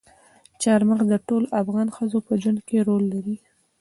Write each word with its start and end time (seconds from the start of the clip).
چار 0.61 0.81
مغز 0.89 1.07
د 1.11 1.15
ټولو 1.27 1.45
افغان 1.61 1.87
ښځو 1.95 2.19
په 2.27 2.33
ژوند 2.41 2.59
کې 2.67 2.77
رول 2.87 3.03
لري. 3.13 3.35